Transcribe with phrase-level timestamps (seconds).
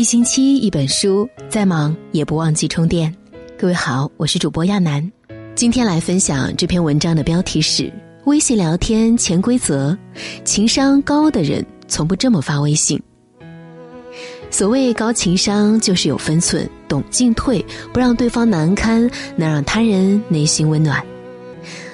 [0.00, 3.14] 一星期一本书，再忙也不忘记充电。
[3.58, 5.12] 各位好，我是主播亚楠，
[5.54, 7.82] 今天来分享这篇文章的标题是
[8.24, 9.92] 《微信聊天潜规则》，
[10.42, 12.98] 情商高的人从不这么发微信。
[14.50, 17.62] 所谓高情商，就是有分寸，懂进退，
[17.92, 19.02] 不让对方难堪，
[19.36, 21.04] 能让他人内心温暖。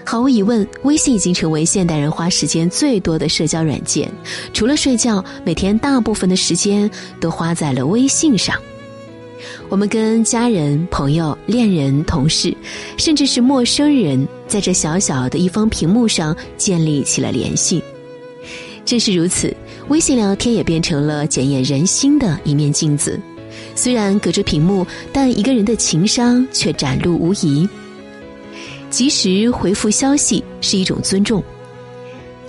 [0.09, 4.09] 毫无疑问，微信已经成为现代人花时间最多的社交软件。
[4.53, 6.89] 除了睡觉，每天大部分的时间
[7.21, 8.57] 都花在了微信上。
[9.69, 12.57] 我们跟家人、朋友、恋人、同事，
[12.97, 17.83] 甚至是陌生人，在这小小的一方屏幕上建立起了联系。
[18.85, 19.53] 正是如此，
[19.89, 23.21] 微信聊天也变成了检验人心的一面镜子。
[23.75, 27.69] 虽然隔着屏幕，但一个人的情商却展露无遗。
[28.91, 31.43] 及时回复消息是一种尊重。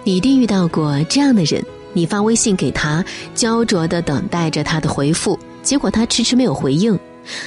[0.03, 1.63] 你一定遇到过这样的人：
[1.93, 3.03] 你发微信给他，
[3.35, 6.97] 焦灼的等待着他的回复，结果他迟迟没有回应。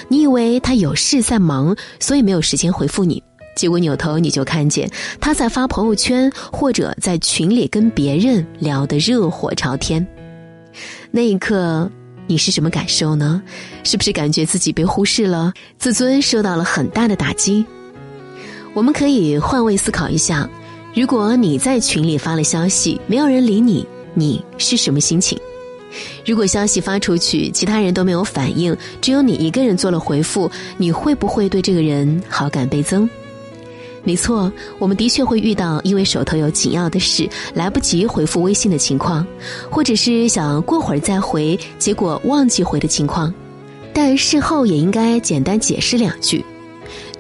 [0.09, 3.23] 你以为他有事在忙，所以没有时间回复你。
[3.57, 10.07] 结果扭头你就看见他在发朋友圈，或者在群里跟别人聊得热火朝天。
[11.11, 11.91] 那一刻，
[12.27, 13.43] 你是什么感受呢？
[13.85, 17.65] 是不是感觉自己被忽视了，自尊受到了很大的打击？
[18.73, 20.49] 我们可以换位思考一下，
[20.95, 25.39] 如果你在群里发了消息，没有人理你，你是什么心情？
[26.25, 33.11] 如果消息发出去，其他人都没有反应，只有你一个人做了回复，你会不会对这个人好感倍增？
[34.05, 39.27] 没错，我们的确会遇到因为手头有紧要的事来不及回复微信的情况，
[39.69, 43.35] 或者是想过会儿再回，结果忘记回的情况。
[43.93, 46.45] 但事后也应该简单解释两句。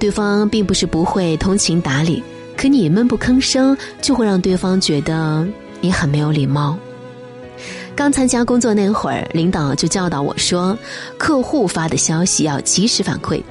[0.01, 2.23] 对方并不是不会通情达理，
[2.57, 5.47] 可你闷不吭声，就会让对方觉得
[5.83, 6.77] 你很没有礼貌。
[7.95, 10.77] 刚参加工作那会儿，领导就教导我说，
[11.19, 13.43] 客户发的消息要及时反馈，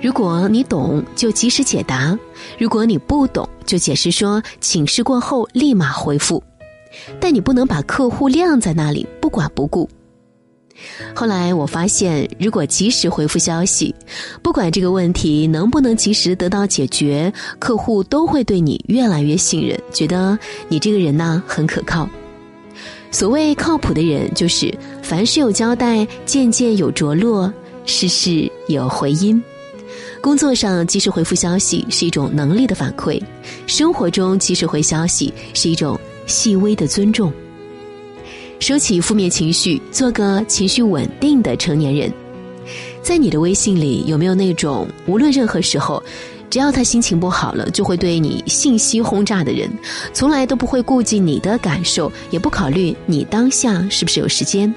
[0.00, 2.18] 如果你懂就及时解答，
[2.58, 6.42] 如果你不懂就解释说请示过后立马回复，
[7.20, 9.86] 但你不能把客户晾在那里不管不顾。
[11.14, 13.94] 后来我发现，如果及时回复消息，
[14.42, 22.08] 不管这个问题能不能及时得到解决，客户都会对你越来越信任，觉得你这个人呢很可靠。
[23.10, 27.52] 所谓靠谱的人，就是凡事有交代，件件有着落，
[27.86, 29.40] 事事有回音。
[30.20, 33.22] 工作上及时回复消息是一种能力的反馈，
[33.66, 37.32] 生活中及时回消息是一种细微的尊重。
[38.64, 42.10] 收起负面情绪，做个情绪稳定的成年人。
[43.02, 46.02] 在你的微信里，有没有那种无论任何时候，
[46.48, 49.70] 只要他心情不好了，就会对你信息轰炸的人，
[50.14, 54.74] 从来都不会顾及你的感受，也不考虑你当下是不是有时间？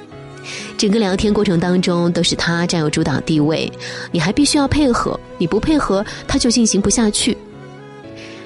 [0.78, 3.72] 整个聊天过程当中都是他占有主导地位，
[4.12, 7.38] 你还必须要配合，你不配合他就进行不下去。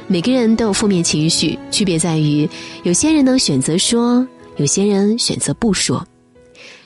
[0.05, 2.47] 每个人都有负面情绪，区别在于
[2.83, 4.23] 有些人能选择说。
[4.57, 6.05] 有些人选择不说，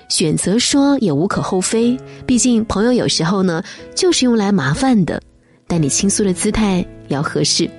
[0.07, 1.97] 选择说也无可厚非。
[2.25, 3.63] 毕竟朋友有时候呢
[3.95, 5.21] 就是用来麻烦的，
[5.67, 7.69] 但你倾诉的姿态要合适，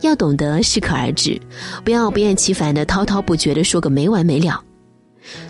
[0.00, 1.40] 要懂得适可而止，
[1.84, 4.62] 不要不厌其烦的滔滔不绝的说个没完没了。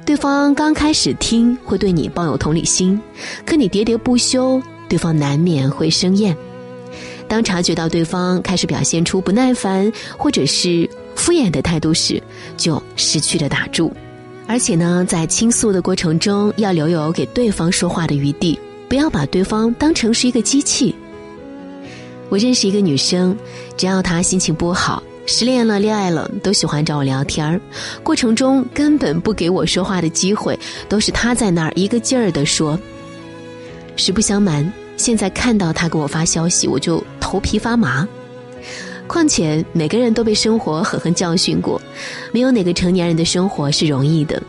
[0.05, 3.01] 对方刚开始听会对你抱有同理心，
[3.45, 6.37] 可你喋喋不休，对方难免会生厌。
[7.27, 10.89] 当察觉到对方开始表现出不耐烦，或者是。
[11.15, 12.23] 敷衍的态度时，
[12.57, 13.93] 就失去了打住。
[14.47, 18.59] 而且呢，在倾诉的过程中，要留有给对方说话的余地，
[18.89, 20.95] 不要把对方当成是一个机器。
[22.29, 23.37] 我认识一个女生，
[23.77, 27.61] 只要她心情不好，失恋了、恋爱了，都喜欢找我聊天儿。
[28.03, 30.59] 过程中根本不给我说话的机会，
[30.89, 32.79] 都是她在那儿一个劲儿的说。
[33.97, 38.07] 实不相瞒，现在看到她给我发消息，我就头皮发麻。
[39.07, 41.81] 况且每个人都被生活狠狠教训过，
[42.33, 44.43] 没有哪个成年人的生活是容易的。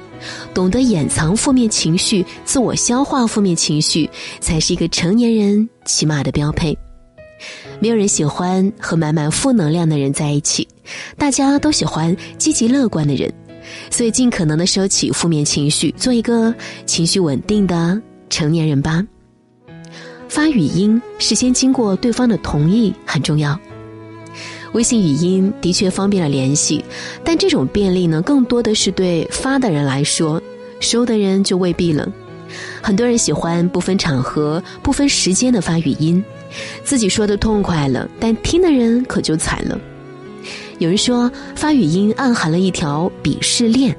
[0.54, 4.10] 懂得掩藏负面情绪、自我消化负面情绪，
[4.40, 6.76] 才是一个成年人起码的标配。
[7.80, 10.68] 没有人喜欢和满满负能量的人在一起，
[11.18, 13.32] 大家都喜欢积极乐观的人。
[13.92, 16.54] 所以，尽可能的收起负面情绪，做一个
[16.86, 19.06] 情绪稳定的成年人吧。
[20.30, 23.60] 发语音事先经过对方的同意很重要。
[24.76, 26.84] 微信语音的确方便了联系，
[27.24, 30.42] 但这种便利呢，更多的是对发的人来说，
[30.82, 32.12] 收的人就未必了。
[32.82, 36.22] 很多人喜欢不分场合、不分时间的发语音，
[36.84, 39.80] 自己说的痛快了，但听的人可就惨了。
[40.78, 43.96] 有人说发语音暗含了一条鄙视链，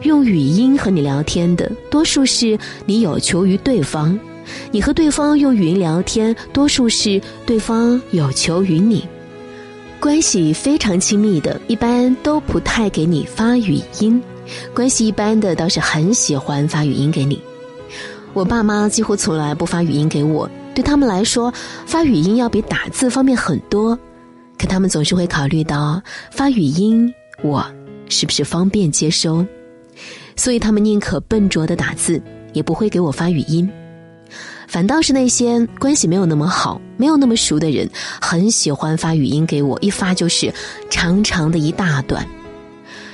[0.00, 4.18] 用语音和你聊天的，多数是你有求于对方；
[4.70, 9.04] 你和对方用语音聊天，多数是对方有求于你。
[10.06, 14.20] 关系非常亲密的，一般都不太给你发语音；
[14.72, 17.42] 关系一般的，倒是很喜欢发语音给你。
[18.32, 21.52] 我爸妈几乎从来不发语音给我，对他们来说，
[21.86, 23.98] 发语音要比打字方便很多。
[24.56, 26.00] 可他们总是会考虑到
[26.30, 27.12] 发语音
[27.42, 27.66] 我
[28.08, 29.44] 是不是方便接收，
[30.36, 32.22] 所以他们宁可笨拙的打字，
[32.52, 33.68] 也不会给我发语音。
[34.66, 37.88] 反倒是那些关系没有那么好、没有那么熟的人，
[38.20, 40.52] 很喜欢发语音给我，一发就是
[40.90, 42.26] 长长的一大段。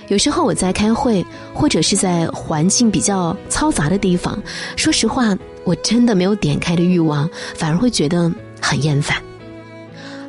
[0.08, 1.24] 有时候我在开会，
[1.54, 4.42] 或者是在环境比较嘈杂的地方，
[4.76, 8.30] 说实话，我真的没有点开的欲望，反而会觉得
[8.60, 9.16] 很厌烦。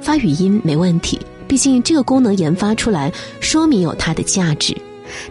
[0.01, 4.75] 发语音没问题，毕竟这个功能研发出来，说明有它的价值。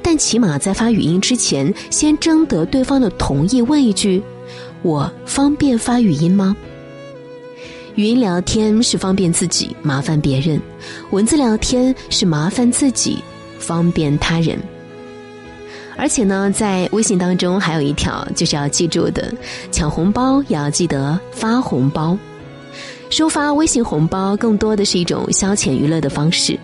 [0.03, 4.23] 但起码在发语音之前，先征得对方的同意，问一句。
[4.83, 6.57] 我方便发语音吗？
[7.95, 10.59] 语音聊天是方便自己，麻烦别人；
[11.11, 13.19] 文字聊天是麻烦自己，
[13.59, 14.59] 方便他人。
[15.97, 19.33] 而且呢，在微信当中还有一条就是要记住的：
[19.71, 22.19] 抢红包也要记得发红包。
[23.11, 26.59] 收发微信红包更多的是一种消遣娱乐的方式，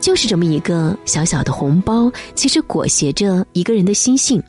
[0.00, 4.40] 就是这么一个小小的红包，其实裹挟着一个人的心性。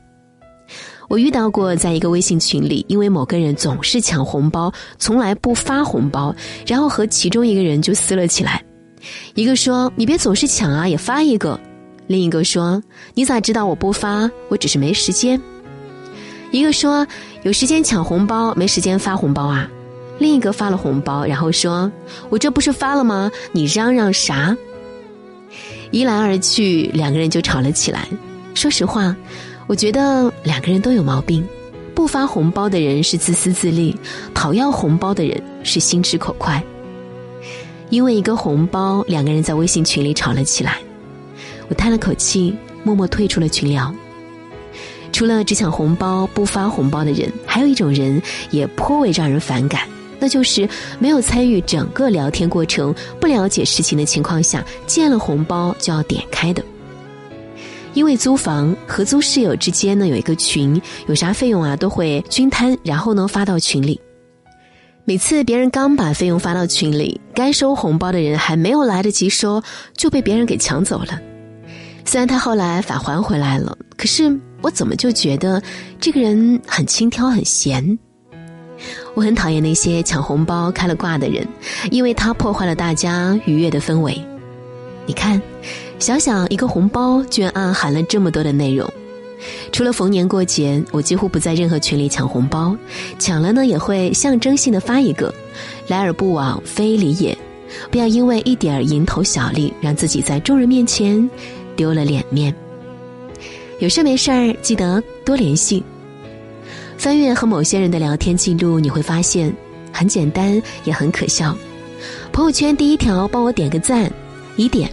[1.12, 6.34] 我遇到过，在一个微信群里，因为某个人总是抢红包，从来不发红包，
[6.66, 8.63] 然后和其中一个人就撕了起来。
[9.34, 11.60] 一个说：“你别总是抢啊，也发一个。”
[12.08, 12.81] 另一个说
[13.13, 14.31] ：“你咋知道我不发？
[14.48, 15.38] 我只是没时间。”
[16.50, 17.06] 一个说
[17.44, 19.69] ：“有时间抢红包，没时间发红包啊。”
[20.18, 21.92] 另一个发了红包，然后说
[22.31, 23.30] ：“我这不是发了吗？
[23.52, 24.56] 你嚷嚷啥？”
[25.92, 28.08] 一来二去，两个人就吵了起来。
[28.54, 29.13] 说实话。
[29.68, 31.48] 我觉得两个人都有毛病，
[31.96, 33.96] 不发红包的人是自私自利，
[34.34, 36.62] 讨要红包的人是心直口快。
[37.90, 40.78] 因为一个红包，两个人在微信群里吵了起来。
[41.69, 43.94] 我叹了口气，默默退出了群聊。
[45.13, 49.88] 除了只抢红包不发红包的人，还有一种人也颇为让人反感，
[50.19, 50.68] 那就是
[51.00, 56.63] 没有参与整个聊天过程、不了解事情的情况下，见了红包就要点开的。
[57.94, 64.00] 因为租房合租室友之间呢有一个群，有啥费用啊都会均摊，然后呢发到群里。
[65.04, 69.62] 每次别人刚把费用发到群里，该收红包的人还没有来得及收，
[69.98, 71.20] 就被别人给抢走了。
[72.06, 75.62] 虽然他后来返还回来了，可是我怎么就觉得
[76.00, 77.98] 这个人很轻佻、很闲？
[79.14, 81.46] 我很讨厌那些抢红包开了挂的人，
[81.92, 84.20] 因为他破坏了大家愉悦的氛围。
[85.06, 85.42] 你看。
[86.00, 88.92] 小小一个红包，居然暗含了这么多的内容。
[89.71, 92.75] 除了逢年过节，我几乎不在任何群里抢红包，
[93.19, 95.31] 抢了呢也会象征性的发一个，
[95.88, 97.38] 来而不往非礼也。
[97.92, 101.30] 不要因为一点蝇头小利，让自己在众人面前
[101.75, 102.51] 丢了脸面。
[103.77, 105.83] 有事没事儿记得多联系。
[106.98, 109.53] 翻阅和某些人的聊天记录，你会发现
[109.94, 111.56] 很简单也很可笑。
[112.31, 114.12] 朋友圈第一条，帮我点个赞，
[114.56, 114.92] 一点。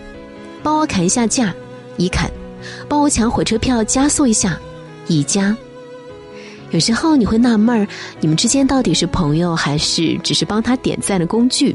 [0.63, 1.55] 帮我砍一下价，
[1.97, 2.29] 已砍；
[2.89, 4.59] 帮我抢火车票，加速一下，
[5.07, 5.57] 已加。
[6.71, 7.87] 有时候你会纳闷儿，
[8.21, 11.75] 你们之间到底是朋友，还是只是帮他点赞的工具？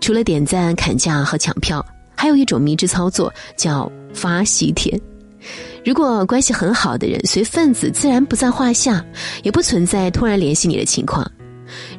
[0.00, 5.00] 除了点赞、砍价和抢票，还有一种迷之操作叫发喜帖。
[5.84, 9.04] 如果关系很好的人，随份子自然不在话下，
[9.42, 11.28] 也不存在突然联系你的情况。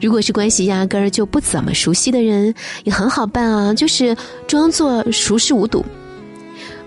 [0.01, 4.15] 如果是关系压根儿就不怎么熟悉的人，也很好办啊，就是
[4.47, 5.85] 装作熟视无睹。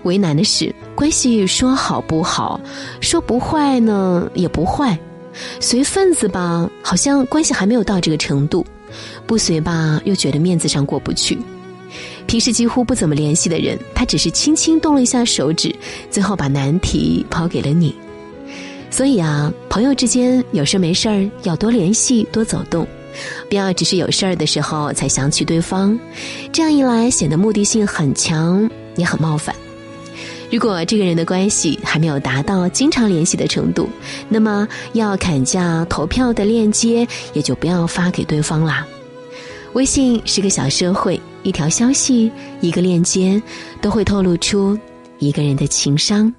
[0.03, 2.59] 为难的是，关系说好不好，
[2.99, 4.97] 说不坏呢也不坏，
[5.59, 8.65] 随份子吧，好像关系还没有到这个程度；
[9.25, 11.37] 不随吧，又觉得面子上过不去。
[12.25, 15.73] 平时几乎不怎么联系的人，他只是轻轻动了一下手指，
[16.09, 17.95] 最后把难题抛给了你。
[18.93, 22.87] 所以啊，朋友之间有事没事儿要多联系、多走动，
[23.49, 25.99] 不要只是有事儿的时候才想起对方，
[26.51, 29.55] 这样一来显得目的性很强，也很冒犯。
[30.51, 33.89] 如果这个人的关系还没有达到经常联系的程度，
[34.29, 38.85] 那么要砍价投票的链接也就不要发给对方啦。
[39.73, 42.31] 微信是个小社会，一条消息、
[42.61, 43.41] 一个链接，
[43.81, 44.77] 都会透露出
[45.17, 46.31] 一个人的情商。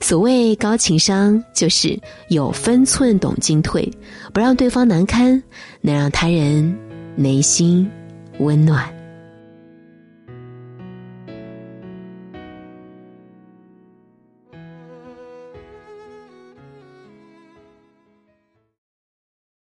[0.00, 3.88] 所谓高情商，就是有分寸、懂进退，
[4.32, 5.40] 不让对方难堪，
[5.80, 6.76] 能让他人
[7.14, 7.88] 内心
[8.38, 8.99] 温暖。